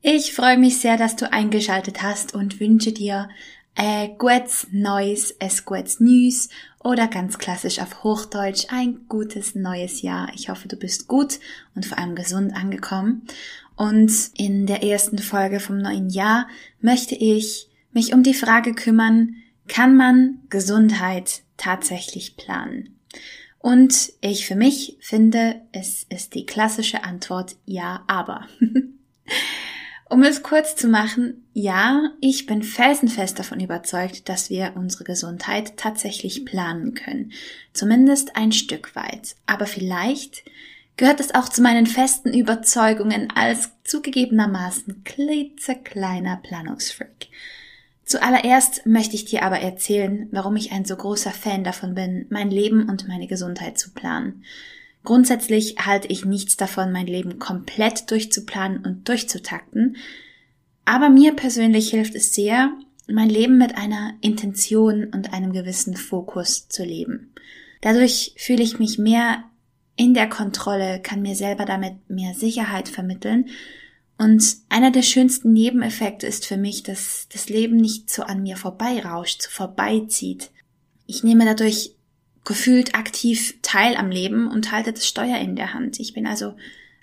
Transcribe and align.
Ich 0.00 0.32
freue 0.32 0.58
mich 0.58 0.78
sehr, 0.78 0.96
dass 0.96 1.16
du 1.16 1.32
eingeschaltet 1.32 2.02
hast 2.02 2.32
und 2.32 2.60
wünsche 2.60 2.92
dir 2.92 3.28
ein 3.74 4.16
gutes 4.16 4.68
Neues, 4.70 5.34
es 5.40 5.64
gutes 5.64 5.98
News 5.98 6.48
oder 6.78 7.08
ganz 7.08 7.38
klassisch 7.38 7.80
auf 7.80 8.04
Hochdeutsch 8.04 8.66
ein 8.70 9.06
gutes 9.08 9.56
neues 9.56 10.02
Jahr. 10.02 10.30
Ich 10.34 10.50
hoffe, 10.50 10.68
du 10.68 10.76
bist 10.76 11.08
gut 11.08 11.40
und 11.74 11.84
vor 11.84 11.98
allem 11.98 12.14
gesund 12.14 12.54
angekommen. 12.54 13.26
Und 13.74 14.12
in 14.36 14.66
der 14.66 14.84
ersten 14.84 15.18
Folge 15.18 15.58
vom 15.58 15.78
neuen 15.78 16.10
Jahr 16.10 16.46
möchte 16.80 17.16
ich 17.16 17.68
mich 17.92 18.12
um 18.12 18.22
die 18.22 18.34
Frage 18.34 18.74
kümmern, 18.74 19.34
kann 19.66 19.96
man 19.96 20.38
Gesundheit 20.48 21.42
tatsächlich 21.56 22.36
planen? 22.36 23.00
Und 23.58 24.12
ich 24.20 24.46
für 24.46 24.54
mich 24.54 24.96
finde, 25.00 25.60
es 25.72 26.06
ist 26.08 26.36
die 26.36 26.46
klassische 26.46 27.02
Antwort 27.02 27.56
ja, 27.66 28.04
aber. 28.06 28.46
Um 30.10 30.22
es 30.22 30.42
kurz 30.42 30.74
zu 30.74 30.88
machen, 30.88 31.46
ja, 31.52 32.12
ich 32.20 32.46
bin 32.46 32.62
felsenfest 32.62 33.38
davon 33.38 33.60
überzeugt, 33.60 34.28
dass 34.30 34.48
wir 34.48 34.72
unsere 34.74 35.04
Gesundheit 35.04 35.76
tatsächlich 35.76 36.46
planen 36.46 36.94
können. 36.94 37.32
Zumindest 37.74 38.34
ein 38.34 38.52
Stück 38.52 38.96
weit. 38.96 39.36
Aber 39.44 39.66
vielleicht 39.66 40.44
gehört 40.96 41.20
es 41.20 41.34
auch 41.34 41.50
zu 41.50 41.60
meinen 41.60 41.86
festen 41.86 42.32
Überzeugungen 42.32 43.30
als 43.34 43.70
zugegebenermaßen 43.84 45.04
klitzekleiner 45.04 46.40
Planungsfreak. 46.42 47.28
Zuallererst 48.04 48.86
möchte 48.86 49.14
ich 49.14 49.26
dir 49.26 49.42
aber 49.42 49.60
erzählen, 49.60 50.28
warum 50.32 50.56
ich 50.56 50.72
ein 50.72 50.86
so 50.86 50.96
großer 50.96 51.32
Fan 51.32 51.64
davon 51.64 51.94
bin, 51.94 52.24
mein 52.30 52.50
Leben 52.50 52.88
und 52.88 53.06
meine 53.06 53.26
Gesundheit 53.26 53.78
zu 53.78 53.92
planen. 53.92 54.44
Grundsätzlich 55.04 55.76
halte 55.78 56.08
ich 56.08 56.24
nichts 56.24 56.56
davon, 56.56 56.92
mein 56.92 57.06
Leben 57.06 57.38
komplett 57.38 58.10
durchzuplanen 58.10 58.84
und 58.84 59.08
durchzutakten, 59.08 59.96
aber 60.84 61.10
mir 61.10 61.34
persönlich 61.34 61.90
hilft 61.90 62.14
es 62.14 62.34
sehr, 62.34 62.72
mein 63.06 63.28
Leben 63.28 63.58
mit 63.58 63.76
einer 63.76 64.14
Intention 64.20 65.04
und 65.04 65.32
einem 65.32 65.52
gewissen 65.52 65.96
Fokus 65.96 66.68
zu 66.68 66.84
leben. 66.84 67.32
Dadurch 67.80 68.34
fühle 68.36 68.62
ich 68.62 68.78
mich 68.78 68.98
mehr 68.98 69.44
in 69.96 70.14
der 70.14 70.28
Kontrolle, 70.28 71.00
kann 71.02 71.22
mir 71.22 71.36
selber 71.36 71.64
damit 71.64 71.94
mehr 72.08 72.34
Sicherheit 72.34 72.88
vermitteln 72.88 73.46
und 74.18 74.56
einer 74.68 74.90
der 74.90 75.02
schönsten 75.02 75.52
Nebeneffekte 75.52 76.26
ist 76.26 76.44
für 76.44 76.56
mich, 76.56 76.82
dass 76.82 77.28
das 77.32 77.48
Leben 77.48 77.76
nicht 77.76 78.10
so 78.10 78.24
an 78.24 78.42
mir 78.42 78.56
vorbeirauscht, 78.56 79.42
so 79.42 79.50
vorbeizieht. 79.50 80.50
Ich 81.06 81.22
nehme 81.22 81.44
dadurch 81.44 81.94
gefühlt 82.48 82.94
aktiv 82.94 83.58
teil 83.60 83.94
am 83.94 84.10
Leben 84.10 84.48
und 84.48 84.72
halte 84.72 84.94
das 84.94 85.06
Steuer 85.06 85.36
in 85.36 85.54
der 85.54 85.74
Hand. 85.74 86.00
Ich 86.00 86.14
bin 86.14 86.26
also 86.26 86.54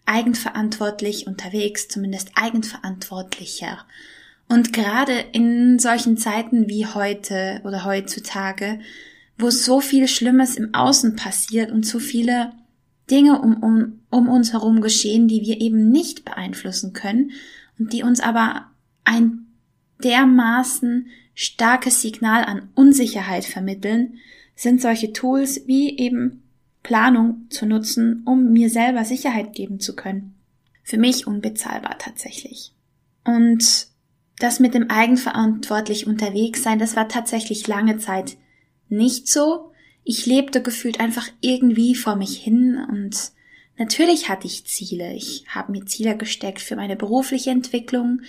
eigenverantwortlich 0.08 1.28
unterwegs, 1.28 1.88
zumindest 1.88 2.32
eigenverantwortlicher. 2.34 3.86
Und 4.50 4.74
gerade 4.74 5.14
in 5.34 5.78
solchen 5.78 6.18
Zeiten 6.18 6.68
wie 6.68 6.88
heute 6.88 7.62
oder 7.64 7.86
heutzutage, 7.86 8.80
wo 9.38 9.52
so 9.52 9.82
viel 9.82 10.08
Schlimmes 10.08 10.56
im 10.56 10.74
Außen 10.74 11.16
passiert 11.16 11.72
und 11.72 11.86
so 11.86 12.00
viele 12.00 12.52
Dinge 13.12 13.40
um, 13.40 13.62
um, 13.62 14.00
um 14.10 14.28
uns 14.28 14.52
herum 14.52 14.82
geschehen, 14.82 15.28
die 15.28 15.42
wir 15.42 15.62
eben 15.62 15.92
nicht 15.92 16.26
beeinflussen 16.26 16.94
können 16.94 17.34
und 17.78 17.94
die 17.94 18.02
uns 18.02 18.20
aber 18.20 18.66
ein 19.04 19.46
dermaßen 20.04 21.06
starkes 21.36 22.02
Signal 22.02 22.46
an 22.46 22.70
Unsicherheit 22.74 23.46
vermitteln, 23.46 24.18
sind 24.56 24.82
solche 24.82 25.14
Tools 25.14 25.68
wie 25.68 25.98
eben 25.98 26.44
Planung 26.84 27.48
zu 27.50 27.66
nutzen, 27.66 28.24
um 28.26 28.52
mir 28.52 28.70
selber 28.70 29.06
Sicherheit 29.06 29.54
geben 29.54 29.80
zu 29.80 29.96
können. 29.96 30.36
Für 30.84 30.98
mich 30.98 31.28
unbezahlbar 31.28 31.98
tatsächlich. 31.98 32.74
Und 33.24 33.88
das 34.40 34.60
mit 34.60 34.74
dem 34.74 34.90
eigenverantwortlich 34.90 36.08
unterwegs 36.08 36.64
sein, 36.64 36.80
das 36.80 36.96
war 36.96 37.08
tatsächlich 37.08 37.68
lange 37.68 37.98
Zeit 37.98 38.38
nicht 38.88 39.28
so. 39.28 39.72
Ich 40.04 40.26
lebte 40.26 40.62
gefühlt 40.62 41.00
einfach 41.00 41.28
irgendwie 41.42 41.96
vor 41.96 42.16
mich 42.16 42.38
hin 42.38 42.78
und 42.90 43.32
natürlich 43.78 44.30
hatte 44.30 44.46
ich 44.46 44.68
Ziele. 44.68 45.14
Ich 45.14 45.46
habe 45.48 45.72
mir 45.72 45.86
Ziele 45.86 46.16
gesteckt 46.16 46.62
für 46.62 46.76
meine 46.76 46.96
berufliche 46.96 47.50
Entwicklung, 47.50 48.22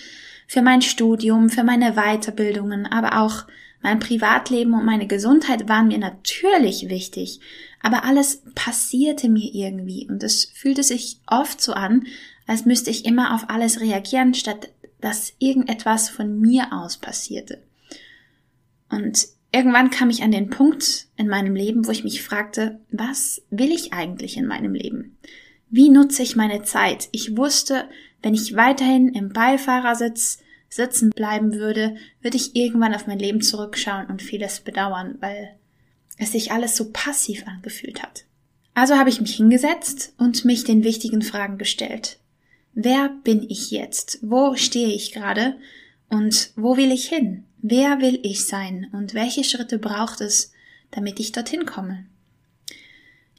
für 0.46 0.62
mein 0.62 0.80
Studium, 0.80 1.50
für 1.50 1.64
meine 1.64 1.92
Weiterbildungen, 1.92 2.86
aber 2.86 3.20
auch 3.20 3.44
mein 3.82 3.98
Privatleben 3.98 4.74
und 4.74 4.84
meine 4.84 5.06
Gesundheit 5.06 5.68
waren 5.68 5.88
mir 5.88 5.98
natürlich 5.98 6.88
wichtig, 6.88 7.40
aber 7.82 8.04
alles 8.04 8.42
passierte 8.54 9.28
mir 9.28 9.54
irgendwie 9.54 10.08
und 10.08 10.22
es 10.22 10.46
fühlte 10.46 10.82
sich 10.82 11.20
oft 11.26 11.60
so 11.60 11.72
an, 11.72 12.06
als 12.46 12.64
müsste 12.64 12.90
ich 12.90 13.04
immer 13.04 13.34
auf 13.34 13.48
alles 13.48 13.80
reagieren, 13.80 14.34
statt 14.34 14.70
dass 15.00 15.34
irgendetwas 15.38 16.08
von 16.08 16.40
mir 16.40 16.72
aus 16.72 16.96
passierte. 16.96 17.62
Und 18.88 19.26
irgendwann 19.52 19.90
kam 19.90 20.10
ich 20.10 20.22
an 20.22 20.32
den 20.32 20.50
Punkt 20.50 21.06
in 21.16 21.28
meinem 21.28 21.54
Leben, 21.54 21.86
wo 21.86 21.90
ich 21.90 22.04
mich 22.04 22.22
fragte, 22.22 22.80
was 22.90 23.42
will 23.50 23.72
ich 23.72 23.92
eigentlich 23.92 24.36
in 24.36 24.46
meinem 24.46 24.74
Leben? 24.74 25.18
Wie 25.68 25.90
nutze 25.90 26.22
ich 26.22 26.36
meine 26.36 26.62
Zeit? 26.62 27.08
Ich 27.12 27.36
wusste, 27.36 27.88
wenn 28.22 28.34
ich 28.34 28.56
weiterhin 28.56 29.08
im 29.08 29.32
Beifahrersitz 29.32 30.38
sitzen 30.76 31.10
bleiben 31.10 31.54
würde, 31.54 31.96
würde 32.20 32.36
ich 32.36 32.54
irgendwann 32.54 32.94
auf 32.94 33.06
mein 33.06 33.18
Leben 33.18 33.40
zurückschauen 33.40 34.06
und 34.06 34.22
vieles 34.22 34.60
bedauern, 34.60 35.16
weil 35.20 35.56
es 36.18 36.32
sich 36.32 36.52
alles 36.52 36.76
so 36.76 36.92
passiv 36.92 37.46
angefühlt 37.46 38.02
hat. 38.02 38.24
Also 38.74 38.96
habe 38.96 39.10
ich 39.10 39.20
mich 39.20 39.36
hingesetzt 39.36 40.14
und 40.18 40.44
mich 40.44 40.64
den 40.64 40.84
wichtigen 40.84 41.22
Fragen 41.22 41.58
gestellt. 41.58 42.18
Wer 42.74 43.08
bin 43.24 43.46
ich 43.48 43.70
jetzt? 43.70 44.18
Wo 44.22 44.54
stehe 44.54 44.88
ich 44.88 45.12
gerade? 45.12 45.56
Und 46.08 46.52
wo 46.56 46.76
will 46.76 46.92
ich 46.92 47.08
hin? 47.08 47.44
Wer 47.58 48.00
will 48.00 48.20
ich 48.22 48.46
sein? 48.46 48.88
Und 48.92 49.14
welche 49.14 49.44
Schritte 49.44 49.78
braucht 49.78 50.20
es, 50.20 50.52
damit 50.90 51.18
ich 51.18 51.32
dorthin 51.32 51.64
komme? 51.64 52.04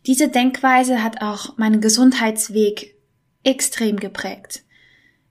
Diese 0.08 0.28
Denkweise 0.28 1.04
hat 1.04 1.22
auch 1.22 1.58
meinen 1.58 1.82
Gesundheitsweg 1.82 2.96
extrem 3.44 3.98
geprägt. 3.98 4.64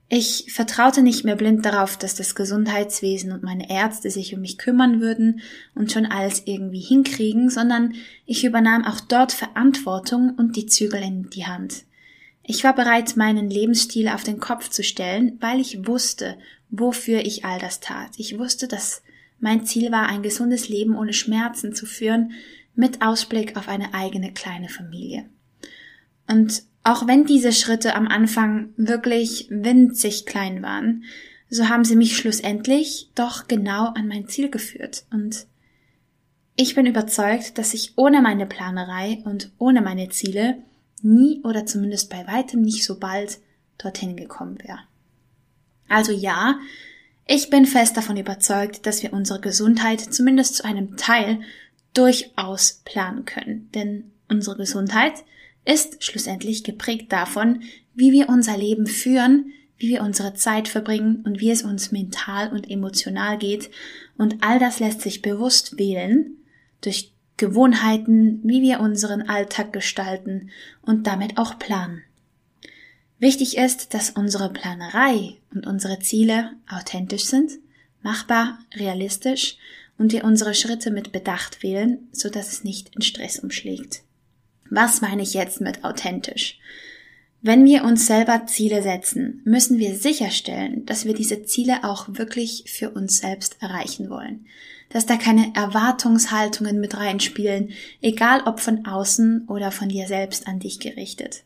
Ich 0.09 0.53
vertraute 0.53 1.01
nicht 1.01 1.25
mehr 1.25 1.35
blind 1.35 1.65
darauf, 1.65 1.97
dass 1.97 2.15
das 2.15 2.33
Gesundheitswesen 2.33 3.33
und 3.33 3.43
meine 3.43 3.69
Ärzte 3.69 4.09
sich 4.09 4.33
um 4.33 4.39
mich 4.39 4.57
kümmern 4.57 5.01
würden 5.01 5.41
und 5.75 5.91
schon 5.91 6.05
alles 6.05 6.43
irgendwie 6.45 6.79
hinkriegen, 6.79 7.49
sondern 7.49 7.93
ich 8.25 8.45
übernahm 8.45 8.85
auch 8.85 9.01
dort 9.01 9.33
Verantwortung 9.33 10.33
und 10.37 10.55
die 10.55 10.65
Zügel 10.65 11.01
in 11.01 11.29
die 11.29 11.45
Hand. 11.45 11.83
Ich 12.41 12.63
war 12.63 12.73
bereit, 12.73 13.17
meinen 13.17 13.49
Lebensstil 13.49 14.07
auf 14.07 14.23
den 14.23 14.39
Kopf 14.39 14.69
zu 14.69 14.81
stellen, 14.81 15.37
weil 15.41 15.59
ich 15.59 15.85
wusste, 15.85 16.37
wofür 16.69 17.25
ich 17.25 17.43
all 17.43 17.59
das 17.59 17.81
tat. 17.81 18.11
Ich 18.15 18.39
wusste, 18.39 18.69
dass 18.69 19.01
mein 19.39 19.65
Ziel 19.65 19.91
war, 19.91 20.07
ein 20.07 20.23
gesundes 20.23 20.69
Leben 20.69 20.95
ohne 20.95 21.11
Schmerzen 21.11 21.75
zu 21.75 21.85
führen, 21.85 22.31
mit 22.75 23.01
Ausblick 23.01 23.57
auf 23.57 23.67
eine 23.67 23.93
eigene 23.93 24.31
kleine 24.33 24.69
Familie. 24.69 25.25
Und 26.29 26.63
auch 26.87 27.05
wenn 27.05 27.25
diese 27.25 27.51
Schritte 27.51 27.95
am 27.95 28.07
Anfang 28.07 28.69
wirklich 28.77 29.47
winzig 29.49 30.25
klein 30.25 30.63
waren, 30.63 31.03
so 31.49 31.67
haben 31.67 31.83
sie 31.83 31.97
mich 31.97 32.15
schlussendlich 32.15 33.09
doch 33.13 33.49
genau 33.49 33.87
an 33.87 34.07
mein 34.07 34.29
Ziel 34.29 34.49
geführt. 34.49 35.03
Und 35.11 35.47
ich 36.55 36.75
bin 36.75 36.85
überzeugt, 36.85 37.57
dass 37.57 37.73
ich 37.73 37.97
ohne 37.97 38.21
meine 38.21 38.45
Planerei 38.45 39.21
und 39.25 39.51
ohne 39.57 39.81
meine 39.81 40.07
Ziele 40.09 40.59
nie 41.01 41.41
oder 41.43 41.65
zumindest 41.65 42.09
bei 42.09 42.25
weitem 42.25 42.61
nicht 42.61 42.85
so 42.85 42.97
bald 42.97 43.39
dorthin 43.77 44.15
gekommen 44.15 44.57
wäre. 44.63 44.79
Also 45.89 46.13
ja, 46.13 46.57
ich 47.25 47.49
bin 47.49 47.65
fest 47.65 47.97
davon 47.97 48.15
überzeugt, 48.15 48.85
dass 48.85 49.03
wir 49.03 49.11
unsere 49.11 49.41
Gesundheit 49.41 49.99
zumindest 49.99 50.55
zu 50.55 50.63
einem 50.63 50.95
Teil 50.95 51.41
durchaus 51.93 52.81
planen 52.85 53.25
können. 53.25 53.69
Denn 53.73 54.11
unsere 54.29 54.55
Gesundheit 54.55 55.25
ist 55.67 56.03
schlussendlich 56.03 56.63
geprägt 56.63 57.11
davon, 57.11 57.61
wie 57.93 58.11
wir 58.11 58.29
unser 58.29 58.57
Leben 58.57 58.87
führen, 58.87 59.51
wie 59.77 59.89
wir 59.89 60.01
unsere 60.01 60.33
Zeit 60.33 60.67
verbringen 60.67 61.23
und 61.25 61.39
wie 61.39 61.51
es 61.51 61.61
uns 61.61 61.91
mental 61.91 62.51
und 62.51 62.69
emotional 62.69 63.37
geht. 63.37 63.69
Und 64.17 64.37
all 64.41 64.59
das 64.59 64.79
lässt 64.79 65.01
sich 65.01 65.21
bewusst 65.21 65.77
wählen 65.77 66.37
durch 66.81 67.11
Gewohnheiten, 67.37 68.39
wie 68.43 68.61
wir 68.61 68.79
unseren 68.79 69.23
Alltag 69.23 69.73
gestalten 69.73 70.49
und 70.81 71.05
damit 71.05 71.37
auch 71.37 71.59
planen. 71.59 72.01
Wichtig 73.19 73.57
ist, 73.57 73.93
dass 73.93 74.11
unsere 74.11 74.51
Planerei 74.51 75.37
und 75.53 75.67
unsere 75.67 75.99
Ziele 75.99 76.51
authentisch 76.69 77.25
sind, 77.25 77.51
machbar, 78.01 78.59
realistisch 78.75 79.57
und 79.97 80.11
wir 80.11 80.23
unsere 80.23 80.53
Schritte 80.53 80.91
mit 80.91 81.11
Bedacht 81.11 81.61
wählen, 81.61 82.07
so 82.11 82.29
dass 82.29 82.51
es 82.51 82.63
nicht 82.63 82.95
in 82.95 83.01
Stress 83.01 83.39
umschlägt. 83.39 84.03
Was 84.69 85.01
meine 85.01 85.23
ich 85.23 85.33
jetzt 85.33 85.61
mit 85.61 85.83
authentisch? 85.83 86.59
Wenn 87.41 87.65
wir 87.65 87.83
uns 87.83 88.07
selber 88.07 88.45
Ziele 88.47 88.81
setzen, 88.81 89.41
müssen 89.45 89.77
wir 89.77 89.95
sicherstellen, 89.95 90.85
dass 90.85 91.05
wir 91.05 91.13
diese 91.13 91.43
Ziele 91.43 91.83
auch 91.83 92.07
wirklich 92.09 92.63
für 92.67 92.89
uns 92.89 93.19
selbst 93.19 93.57
erreichen 93.61 94.09
wollen. 94.09 94.47
Dass 94.89 95.05
da 95.05 95.17
keine 95.17 95.53
Erwartungshaltungen 95.55 96.79
mit 96.79 96.97
reinspielen, 96.97 97.71
egal 98.01 98.41
ob 98.45 98.59
von 98.59 98.85
außen 98.85 99.47
oder 99.47 99.71
von 99.71 99.89
dir 99.89 100.07
selbst 100.07 100.47
an 100.47 100.59
dich 100.59 100.79
gerichtet. 100.79 101.43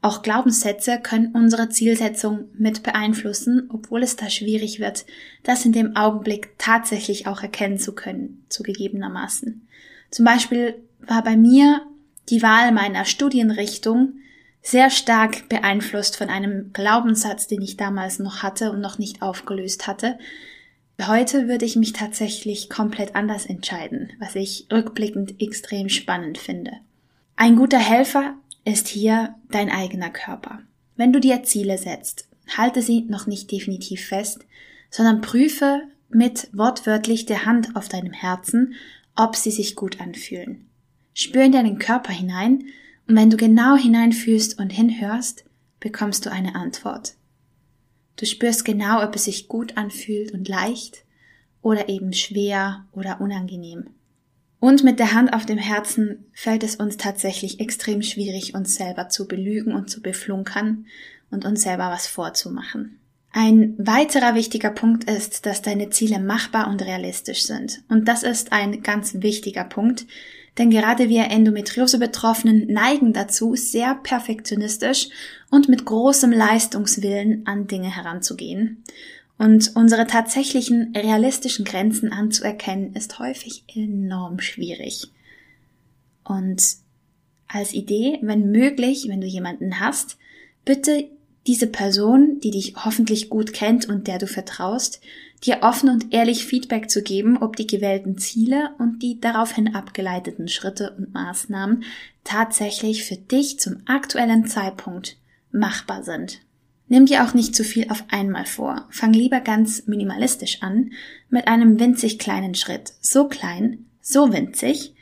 Auch 0.00 0.22
Glaubenssätze 0.22 1.00
können 1.00 1.32
unsere 1.34 1.68
Zielsetzung 1.70 2.44
mit 2.56 2.84
beeinflussen, 2.84 3.68
obwohl 3.72 4.04
es 4.04 4.14
da 4.14 4.30
schwierig 4.30 4.78
wird, 4.78 5.04
das 5.42 5.64
in 5.64 5.72
dem 5.72 5.96
Augenblick 5.96 6.50
tatsächlich 6.56 7.26
auch 7.26 7.42
erkennen 7.42 7.78
zu 7.78 7.94
können, 7.94 8.44
zugegebenermaßen. 8.48 9.66
Zum 10.10 10.24
Beispiel 10.24 10.76
war 11.00 11.24
bei 11.24 11.36
mir 11.36 11.82
die 12.30 12.42
Wahl 12.42 12.72
meiner 12.72 13.04
Studienrichtung 13.04 14.14
sehr 14.62 14.90
stark 14.90 15.48
beeinflusst 15.48 16.16
von 16.16 16.28
einem 16.28 16.72
Glaubenssatz, 16.72 17.46
den 17.46 17.62
ich 17.62 17.76
damals 17.76 18.18
noch 18.18 18.42
hatte 18.42 18.70
und 18.70 18.80
noch 18.80 18.98
nicht 18.98 19.22
aufgelöst 19.22 19.86
hatte. 19.86 20.18
Heute 21.06 21.48
würde 21.48 21.64
ich 21.64 21.76
mich 21.76 21.92
tatsächlich 21.92 22.68
komplett 22.68 23.14
anders 23.14 23.46
entscheiden, 23.46 24.10
was 24.18 24.34
ich 24.34 24.66
rückblickend 24.72 25.40
extrem 25.40 25.88
spannend 25.88 26.38
finde. 26.38 26.72
Ein 27.36 27.56
guter 27.56 27.78
Helfer 27.78 28.34
ist 28.64 28.88
hier 28.88 29.34
dein 29.50 29.70
eigener 29.70 30.10
Körper. 30.10 30.60
Wenn 30.96 31.12
du 31.12 31.20
dir 31.20 31.44
Ziele 31.44 31.78
setzt, 31.78 32.28
halte 32.56 32.82
sie 32.82 33.02
noch 33.02 33.26
nicht 33.26 33.50
definitiv 33.52 34.06
fest, 34.08 34.44
sondern 34.90 35.20
prüfe 35.20 35.82
mit 36.08 36.48
wortwörtlich 36.52 37.26
der 37.26 37.46
Hand 37.46 37.76
auf 37.76 37.88
deinem 37.88 38.12
Herzen, 38.12 38.74
ob 39.14 39.36
sie 39.36 39.50
sich 39.50 39.76
gut 39.76 40.00
anfühlen. 40.00 40.67
Spür 41.20 41.42
in 41.42 41.50
deinen 41.50 41.80
Körper 41.80 42.12
hinein 42.12 42.66
und 43.08 43.16
wenn 43.16 43.28
du 43.28 43.36
genau 43.36 43.74
hineinfühlst 43.74 44.60
und 44.60 44.70
hinhörst, 44.70 45.44
bekommst 45.80 46.24
du 46.24 46.30
eine 46.30 46.54
Antwort. 46.54 47.14
Du 48.14 48.24
spürst 48.24 48.64
genau, 48.64 49.02
ob 49.02 49.16
es 49.16 49.24
sich 49.24 49.48
gut 49.48 49.76
anfühlt 49.76 50.30
und 50.30 50.46
leicht 50.46 51.04
oder 51.60 51.88
eben 51.88 52.12
schwer 52.12 52.86
oder 52.92 53.20
unangenehm. 53.20 53.90
Und 54.60 54.84
mit 54.84 55.00
der 55.00 55.12
Hand 55.12 55.32
auf 55.32 55.44
dem 55.44 55.58
Herzen 55.58 56.24
fällt 56.32 56.62
es 56.62 56.76
uns 56.76 56.98
tatsächlich 56.98 57.58
extrem 57.58 58.00
schwierig, 58.02 58.54
uns 58.54 58.76
selber 58.76 59.08
zu 59.08 59.26
belügen 59.26 59.74
und 59.74 59.90
zu 59.90 60.00
beflunkern 60.00 60.86
und 61.32 61.44
uns 61.44 61.62
selber 61.62 61.90
was 61.90 62.06
vorzumachen. 62.06 63.00
Ein 63.32 63.74
weiterer 63.76 64.36
wichtiger 64.36 64.70
Punkt 64.70 65.10
ist, 65.10 65.46
dass 65.46 65.62
deine 65.62 65.90
Ziele 65.90 66.20
machbar 66.20 66.68
und 66.68 66.80
realistisch 66.80 67.42
sind. 67.42 67.82
Und 67.88 68.06
das 68.06 68.22
ist 68.22 68.52
ein 68.52 68.84
ganz 68.84 69.14
wichtiger 69.14 69.64
Punkt, 69.64 70.06
denn 70.58 70.70
gerade 70.70 71.08
wir 71.08 71.24
Endometriose-Betroffenen 71.30 72.66
neigen 72.66 73.12
dazu, 73.12 73.54
sehr 73.54 73.94
perfektionistisch 73.94 75.08
und 75.50 75.68
mit 75.68 75.84
großem 75.84 76.32
Leistungswillen 76.32 77.46
an 77.46 77.66
Dinge 77.68 77.94
heranzugehen. 77.94 78.82
Und 79.38 79.76
unsere 79.76 80.08
tatsächlichen 80.08 80.92
realistischen 80.96 81.64
Grenzen 81.64 82.12
anzuerkennen, 82.12 82.94
ist 82.94 83.20
häufig 83.20 83.64
enorm 83.72 84.40
schwierig. 84.40 85.12
Und 86.24 86.60
als 87.46 87.72
Idee, 87.72 88.18
wenn 88.20 88.50
möglich, 88.50 89.06
wenn 89.08 89.20
du 89.20 89.26
jemanden 89.26 89.78
hast, 89.78 90.18
bitte 90.64 91.08
diese 91.48 91.66
Person, 91.66 92.38
die 92.40 92.50
dich 92.50 92.74
hoffentlich 92.84 93.30
gut 93.30 93.52
kennt 93.52 93.88
und 93.88 94.06
der 94.06 94.18
du 94.18 94.26
vertraust, 94.26 95.00
dir 95.44 95.62
offen 95.62 95.88
und 95.88 96.12
ehrlich 96.12 96.44
Feedback 96.44 96.90
zu 96.90 97.02
geben, 97.02 97.38
ob 97.38 97.56
die 97.56 97.66
gewählten 97.66 98.18
Ziele 98.18 98.70
und 98.78 99.02
die 99.02 99.18
daraufhin 99.18 99.74
abgeleiteten 99.74 100.48
Schritte 100.48 100.94
und 100.98 101.14
Maßnahmen 101.14 101.84
tatsächlich 102.22 103.04
für 103.04 103.16
dich 103.16 103.58
zum 103.58 103.78
aktuellen 103.86 104.46
Zeitpunkt 104.46 105.16
machbar 105.50 106.04
sind. 106.04 106.40
Nimm 106.86 107.06
dir 107.06 107.24
auch 107.24 107.32
nicht 107.32 107.56
zu 107.56 107.64
viel 107.64 107.90
auf 107.90 108.04
einmal 108.08 108.46
vor. 108.46 108.86
Fang 108.90 109.12
lieber 109.12 109.40
ganz 109.40 109.86
minimalistisch 109.86 110.62
an, 110.62 110.92
mit 111.30 111.48
einem 111.48 111.80
winzig 111.80 112.18
kleinen 112.18 112.54
Schritt. 112.54 112.92
So 113.00 113.26
klein, 113.28 113.86
so 114.00 114.32
winzig, 114.32 114.94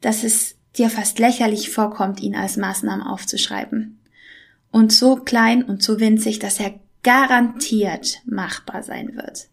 dass 0.00 0.22
es 0.22 0.56
dir 0.76 0.90
fast 0.90 1.18
lächerlich 1.18 1.70
vorkommt, 1.70 2.20
ihn 2.20 2.34
als 2.34 2.56
Maßnahmen 2.56 3.06
aufzuschreiben. 3.06 3.97
Und 4.70 4.92
so 4.92 5.16
klein 5.16 5.62
und 5.62 5.82
so 5.82 6.00
winzig, 6.00 6.38
dass 6.38 6.60
er 6.60 6.74
garantiert 7.02 8.20
machbar 8.26 8.82
sein 8.82 9.16
wird. 9.16 9.48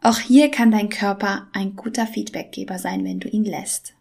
Auch 0.00 0.18
hier 0.18 0.50
kann 0.50 0.70
dein 0.70 0.88
Körper 0.88 1.48
ein 1.52 1.76
guter 1.76 2.06
Feedbackgeber 2.06 2.78
sein, 2.78 3.04
wenn 3.04 3.20
du 3.20 3.28
ihn 3.28 3.44
lässt. 3.44 3.94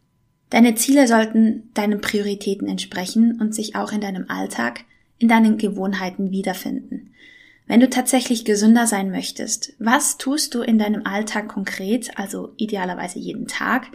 Deine 0.50 0.76
Ziele 0.76 1.08
sollten 1.08 1.70
deinen 1.74 2.00
Prioritäten 2.00 2.68
entsprechen 2.68 3.42
und 3.42 3.54
sich 3.54 3.76
auch 3.76 3.92
in 3.92 4.02
deinem 4.02 4.30
Alltag 4.30 4.86
in 5.20 5.28
deinen 5.28 5.58
Gewohnheiten 5.58 6.32
wiederfinden. 6.32 7.14
Wenn 7.66 7.80
du 7.80 7.90
tatsächlich 7.90 8.46
gesünder 8.46 8.88
sein 8.88 9.12
möchtest, 9.12 9.74
was 9.78 10.18
tust 10.18 10.56
du 10.56 10.62
in 10.62 10.80
deinem 10.80 11.06
Alltag 11.06 11.50
konkret, 11.50 12.18
also 12.18 12.54
idealerweise 12.58 13.20
jeden 13.20 13.48
Tag 13.48 13.88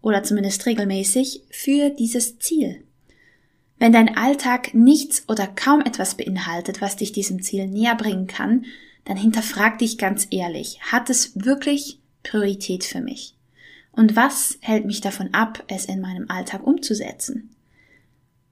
oder 0.00 0.22
zumindest 0.24 0.66
regelmäßig, 0.66 1.42
für 1.50 1.90
dieses 1.90 2.38
Ziel? 2.38 2.82
Wenn 3.82 3.92
dein 3.92 4.16
Alltag 4.16 4.74
nichts 4.74 5.24
oder 5.28 5.48
kaum 5.48 5.80
etwas 5.80 6.14
beinhaltet, 6.14 6.80
was 6.80 6.94
dich 6.94 7.10
diesem 7.10 7.42
Ziel 7.42 7.66
näher 7.66 7.96
bringen 7.96 8.28
kann, 8.28 8.64
dann 9.04 9.16
hinterfrag 9.16 9.80
dich 9.80 9.98
ganz 9.98 10.28
ehrlich, 10.30 10.78
hat 10.82 11.10
es 11.10 11.32
wirklich 11.34 11.98
Priorität 12.22 12.84
für 12.84 13.00
mich? 13.00 13.34
Und 13.90 14.14
was 14.14 14.56
hält 14.60 14.84
mich 14.84 15.00
davon 15.00 15.34
ab, 15.34 15.64
es 15.66 15.86
in 15.86 16.00
meinem 16.00 16.30
Alltag 16.30 16.64
umzusetzen? 16.64 17.56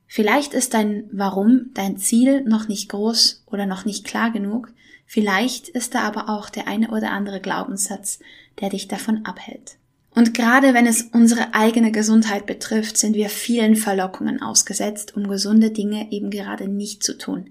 Vielleicht 0.08 0.52
ist 0.52 0.74
dein 0.74 1.08
Warum, 1.12 1.70
dein 1.74 1.96
Ziel 1.96 2.42
noch 2.42 2.66
nicht 2.66 2.88
groß 2.88 3.44
oder 3.46 3.66
noch 3.66 3.84
nicht 3.84 4.04
klar 4.04 4.32
genug. 4.32 4.72
Vielleicht 5.06 5.68
ist 5.68 5.94
da 5.94 6.00
aber 6.00 6.28
auch 6.28 6.50
der 6.50 6.66
eine 6.66 6.90
oder 6.90 7.12
andere 7.12 7.40
Glaubenssatz, 7.40 8.18
der 8.60 8.70
dich 8.70 8.88
davon 8.88 9.24
abhält. 9.24 9.76
Und 10.14 10.34
gerade 10.34 10.74
wenn 10.74 10.86
es 10.86 11.02
unsere 11.12 11.54
eigene 11.54 11.92
Gesundheit 11.92 12.46
betrifft, 12.46 12.96
sind 12.96 13.14
wir 13.14 13.28
vielen 13.28 13.76
Verlockungen 13.76 14.42
ausgesetzt, 14.42 15.16
um 15.16 15.28
gesunde 15.28 15.70
Dinge 15.70 16.10
eben 16.10 16.30
gerade 16.30 16.68
nicht 16.68 17.04
zu 17.04 17.16
tun. 17.16 17.50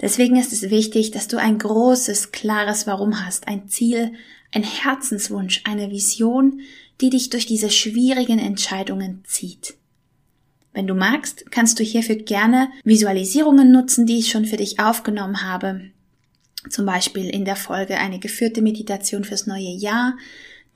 Deswegen 0.00 0.36
ist 0.36 0.52
es 0.52 0.70
wichtig, 0.70 1.10
dass 1.10 1.26
du 1.26 1.38
ein 1.38 1.58
großes, 1.58 2.30
klares 2.30 2.86
Warum 2.86 3.24
hast, 3.24 3.48
ein 3.48 3.68
Ziel, 3.68 4.12
ein 4.52 4.62
Herzenswunsch, 4.62 5.62
eine 5.64 5.90
Vision, 5.90 6.60
die 7.00 7.10
dich 7.10 7.30
durch 7.30 7.46
diese 7.46 7.70
schwierigen 7.70 8.38
Entscheidungen 8.38 9.22
zieht. 9.26 9.74
Wenn 10.72 10.86
du 10.86 10.94
magst, 10.94 11.50
kannst 11.50 11.80
du 11.80 11.82
hierfür 11.82 12.16
gerne 12.16 12.68
Visualisierungen 12.84 13.72
nutzen, 13.72 14.06
die 14.06 14.18
ich 14.18 14.30
schon 14.30 14.44
für 14.44 14.56
dich 14.56 14.78
aufgenommen 14.78 15.42
habe. 15.42 15.90
Zum 16.70 16.86
Beispiel 16.86 17.28
in 17.28 17.44
der 17.44 17.56
Folge 17.56 17.98
eine 17.98 18.18
geführte 18.18 18.62
Meditation 18.62 19.24
fürs 19.24 19.46
neue 19.46 19.70
Jahr. 19.70 20.16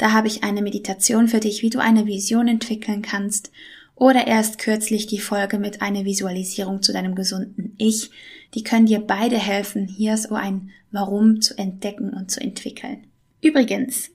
Da 0.02 0.10
habe 0.10 0.26
ich 0.26 0.42
eine 0.42 0.62
Meditation 0.62 1.28
für 1.28 1.38
dich, 1.38 1.62
wie 1.62 1.70
du 1.70 1.78
eine 1.78 2.06
Vision 2.06 2.48
entwickeln 2.48 3.02
kannst. 3.02 3.52
Oder 3.94 4.26
erst 4.26 4.58
kürzlich 4.58 5.06
die 5.06 5.20
Folge 5.20 5.60
mit 5.60 5.80
einer 5.80 6.04
Visualisierung 6.04 6.82
zu 6.82 6.92
deinem 6.92 7.14
gesunden 7.14 7.76
Ich. 7.78 8.10
Die 8.54 8.64
können 8.64 8.86
dir 8.86 8.98
beide 8.98 9.38
helfen, 9.38 9.86
hier 9.86 10.16
so 10.16 10.34
ein 10.34 10.70
Warum 10.90 11.40
zu 11.40 11.56
entdecken 11.56 12.14
und 12.14 12.32
zu 12.32 12.40
entwickeln. 12.40 13.06
Übrigens, 13.42 14.10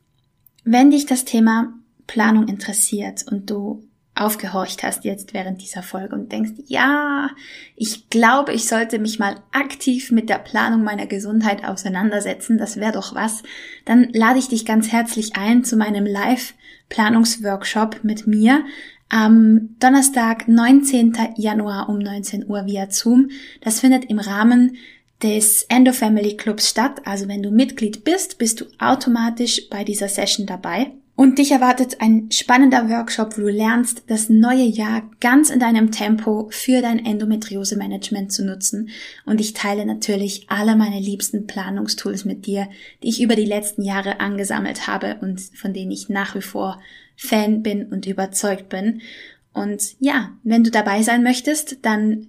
wenn 0.66 0.92
dich 0.92 1.06
das 1.06 1.24
Thema 1.24 1.74
Planung 2.06 2.50
interessiert 2.50 3.24
und 3.26 3.50
du 3.50 3.87
aufgehorcht 4.22 4.84
hast 4.84 5.06
jetzt 5.06 5.34
während 5.34 5.62
dieser 5.62 5.84
Folge 5.84 6.16
und 6.16 6.32
denkst, 6.32 6.52
ja, 6.68 7.30
ich 7.76 8.10
glaube, 8.10 8.54
ich 8.54 8.68
sollte 8.68 9.00
mich 9.00 9.20
mal 9.20 9.36
aktiv 9.52 10.12
mit 10.12 10.30
der 10.30 10.40
Planung 10.40 10.84
meiner 10.84 11.08
Gesundheit 11.08 11.64
auseinandersetzen, 11.64 12.58
das 12.58 12.78
wäre 12.78 12.94
doch 12.94 13.16
was, 13.16 13.44
dann 13.86 14.10
lade 14.14 14.40
ich 14.40 14.50
dich 14.50 14.66
ganz 14.66 14.92
herzlich 14.92 15.36
ein 15.36 15.64
zu 15.64 15.78
meinem 15.78 16.06
Live-Planungsworkshop 16.06 18.04
mit 18.04 18.28
mir 18.28 18.64
am 19.10 19.76
Donnerstag, 19.80 20.48
19. 20.48 21.18
Januar 21.38 21.90
um 21.90 22.00
19 22.00 22.50
Uhr 22.50 22.66
via 22.66 22.90
Zoom. 22.90 23.30
Das 23.62 23.80
findet 23.80 24.06
im 24.10 24.20
Rahmen 24.20 24.78
des 25.24 25.64
Endo 25.70 25.94
Family 25.94 26.36
Clubs 26.36 26.70
statt. 26.70 27.02
Also 27.06 27.28
wenn 27.28 27.42
du 27.42 27.52
Mitglied 27.52 28.04
bist, 28.04 28.38
bist 28.38 28.62
du 28.62 28.66
automatisch 28.80 29.70
bei 29.70 29.84
dieser 29.84 30.10
Session 30.10 30.46
dabei. 30.46 30.92
Und 31.18 31.40
dich 31.40 31.50
erwartet 31.50 32.00
ein 32.00 32.30
spannender 32.30 32.92
Workshop, 32.92 33.38
wo 33.38 33.42
du 33.42 33.50
lernst, 33.50 34.04
das 34.06 34.30
neue 34.30 34.66
Jahr 34.66 35.10
ganz 35.20 35.50
in 35.50 35.60
deinem 35.60 35.90
Tempo 35.90 36.48
für 36.52 36.80
dein 36.84 37.04
Endometriose-Management 37.04 38.32
zu 38.32 38.46
nutzen. 38.46 38.90
Und 39.26 39.42
ich 39.42 39.54
teile 39.54 39.88
natürlich 39.88 40.46
alle 40.48 40.76
meine 40.76 41.00
liebsten 41.00 41.48
Planungstools 41.48 42.24
mit 42.24 42.46
dir, 42.46 42.70
die 43.02 43.10
ich 43.10 43.20
über 43.20 43.36
die 43.36 43.46
letzten 43.46 43.82
Jahre 43.82 44.20
angesammelt 44.20 44.86
habe 44.86 45.18
und 45.20 45.42
von 45.42 45.74
denen 45.74 45.90
ich 45.90 46.08
nach 46.08 46.36
wie 46.36 46.44
vor 46.44 46.80
Fan 47.16 47.64
bin 47.64 47.88
und 47.88 48.06
überzeugt 48.06 48.70
bin. 48.70 49.02
Und 49.54 49.96
ja, 50.00 50.34
wenn 50.44 50.64
du 50.64 50.70
dabei 50.70 51.02
sein 51.02 51.24
möchtest, 51.24 51.84
dann 51.84 52.28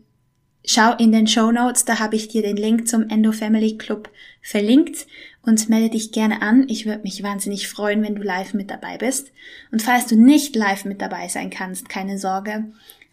schau 0.65 0.97
in 0.97 1.13
den 1.13 1.27
Show 1.27 1.53
Notes, 1.53 1.85
da 1.85 1.99
habe 1.99 2.17
ich 2.17 2.29
dir 2.29 2.41
den 2.41 2.57
Link 2.57 2.89
zum 2.89 3.11
Endo 3.11 3.33
Family 3.33 3.77
Club 3.77 4.09
verlinkt 4.41 5.07
und 5.49 5.71
melde 5.71 5.89
dich 5.89 6.13
gerne 6.13 6.43
an. 6.43 6.69
Ich 6.69 6.85
würde 6.85 7.03
mich 7.03 7.23
wahnsinnig 7.23 7.69
freuen, 7.69 8.03
wenn 8.03 8.15
du 8.15 8.23
live 8.23 8.53
mit 8.53 8.71
dabei 8.71 8.99
bist. 8.99 9.33
Und 9.73 9.81
falls 9.81 10.07
du 10.07 10.15
nicht 10.15 10.55
live 10.55 10.85
mit 10.85 11.01
dabei 11.01 11.29
sein 11.29 11.49
kannst, 11.49 11.89
keine 11.89 12.19
Sorge. 12.19 12.65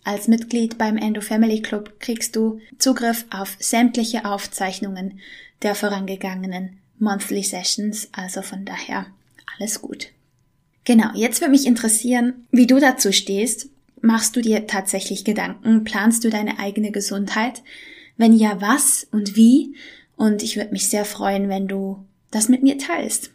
Als 0.03 0.27
Mitglied 0.27 0.77
beim 0.77 0.97
Endo 0.97 1.21
Family 1.21 1.61
Club 1.61 1.97
kriegst 2.01 2.35
du 2.35 2.59
Zugriff 2.77 3.25
auf 3.29 3.55
sämtliche 3.59 4.25
Aufzeichnungen 4.25 5.19
der 5.61 5.75
vorangegangenen 5.75 6.77
Monthly 6.99 7.41
Sessions, 7.41 8.09
also 8.11 8.41
von 8.41 8.65
daher 8.65 9.05
alles 9.57 9.81
gut. 9.81 10.09
Genau, 10.83 11.11
jetzt 11.15 11.39
würde 11.39 11.51
mich 11.51 11.65
interessieren, 11.65 12.45
wie 12.51 12.67
du 12.67 12.81
dazu 12.81 13.13
stehst. 13.13 13.69
Machst 14.01 14.35
du 14.35 14.41
dir 14.41 14.67
tatsächlich 14.67 15.23
Gedanken? 15.23 15.85
Planst 15.85 16.25
du 16.25 16.29
deine 16.29 16.59
eigene 16.59 16.91
Gesundheit? 16.91 17.63
Wenn 18.17 18.33
ja, 18.33 18.59
was 18.59 19.07
und 19.09 19.37
wie? 19.37 19.75
Und 20.17 20.43
ich 20.43 20.57
würde 20.57 20.71
mich 20.71 20.89
sehr 20.89 21.05
freuen, 21.05 21.47
wenn 21.47 21.67
du 21.67 22.05
das 22.31 22.49
mit 22.49 22.63
mir 22.63 22.77
teilst. 22.77 23.31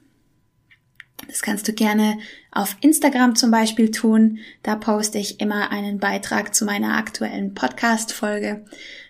Das 1.26 1.42
kannst 1.42 1.68
du 1.68 1.72
gerne 1.72 2.18
auf 2.50 2.76
Instagram 2.80 3.36
zum 3.36 3.50
Beispiel 3.50 3.90
tun. 3.90 4.38
Da 4.62 4.76
poste 4.76 5.18
ich 5.18 5.40
immer 5.40 5.70
einen 5.70 5.98
Beitrag 5.98 6.54
zu 6.54 6.64
meiner 6.64 6.96
aktuellen 6.96 7.54
Podcast-Folge, 7.54 8.64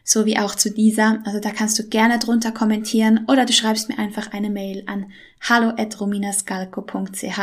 sowie 0.05 0.39
auch 0.39 0.55
zu 0.55 0.71
dieser. 0.71 1.23
Also 1.25 1.41
da 1.41 1.51
kannst 1.51 1.79
du 1.79 1.89
gerne 1.89 2.19
drunter 2.19 2.53
kommentieren 2.53 3.25
oder 3.29 3.47
du 3.47 3.53
schreibst 3.53 3.89
mir 3.89 3.99
einfach 3.99 4.33
eine 4.33 4.51
Mail 4.51 4.83
an 4.87 5.11
hallo@rominascalco.ch. 5.41 7.41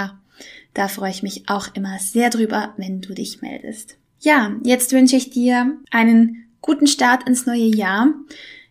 Da 0.74 0.88
freue 0.88 1.12
ich 1.12 1.24
mich 1.24 1.50
auch 1.50 1.74
immer 1.74 1.98
sehr 2.00 2.30
drüber, 2.30 2.74
wenn 2.78 3.02
du 3.02 3.14
dich 3.14 3.42
meldest. 3.42 3.98
Ja, 4.20 4.56
jetzt 4.64 4.92
wünsche 4.92 5.16
ich 5.16 5.32
dir 5.32 5.78
einen 5.90 6.46
guten 6.62 6.88
Start 6.88 7.28
ins 7.28 7.46
neue 7.46 7.66
Jahr. 7.66 8.14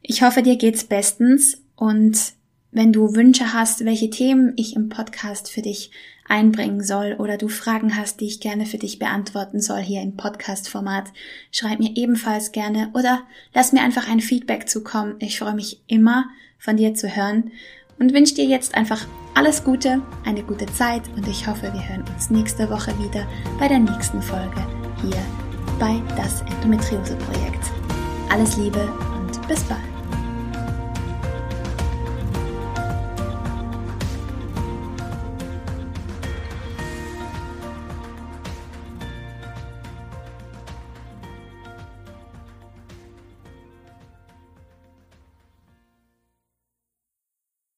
Ich 0.03 0.23
hoffe, 0.23 0.43
dir 0.43 0.57
geht's 0.57 0.85
bestens 0.85 1.63
und 1.75 2.35
wenn 2.77 2.93
du 2.93 3.15
Wünsche 3.15 3.55
hast, 3.55 3.87
welche 3.87 4.11
Themen 4.11 4.53
ich 4.57 4.77
im 4.77 4.91
Podcast 4.91 5.51
für 5.51 5.63
dich 5.63 5.91
einbringen 6.29 6.85
soll 6.85 7.17
oder 7.19 7.39
du 7.39 7.49
Fragen 7.49 7.97
hast, 7.97 8.21
die 8.21 8.27
ich 8.27 8.39
gerne 8.39 8.67
für 8.67 8.77
dich 8.77 8.99
beantworten 8.99 9.63
soll 9.63 9.81
hier 9.81 10.03
im 10.03 10.15
Podcast-Format, 10.17 11.07
schreib 11.51 11.79
mir 11.79 11.97
ebenfalls 11.97 12.53
gerne 12.53 12.91
oder 12.93 13.23
lass 13.55 13.73
mir 13.73 13.81
einfach 13.81 14.11
ein 14.11 14.21
Feedback 14.21 14.69
zukommen. 14.69 15.15
Ich 15.21 15.39
freue 15.39 15.55
mich 15.55 15.81
immer 15.87 16.27
von 16.59 16.77
dir 16.77 16.93
zu 16.93 17.09
hören 17.09 17.51
und 17.99 18.13
wünsche 18.13 18.35
dir 18.35 18.45
jetzt 18.45 18.75
einfach 18.75 19.07
alles 19.33 19.65
Gute, 19.65 20.03
eine 20.27 20.43
gute 20.43 20.67
Zeit 20.67 21.03
und 21.17 21.27
ich 21.27 21.47
hoffe, 21.47 21.73
wir 21.73 21.89
hören 21.89 22.05
uns 22.15 22.29
nächste 22.29 22.69
Woche 22.69 22.93
wieder 22.99 23.27
bei 23.59 23.69
der 23.69 23.79
nächsten 23.79 24.21
Folge 24.21 24.67
hier 25.01 25.23
bei 25.79 26.03
das 26.15 26.43
Endometriose 26.43 27.17
Projekt. 27.17 27.65
Alles 28.29 28.59
Liebe 28.59 28.87
und 29.17 29.49
bis 29.49 29.65
bald. 29.65 29.96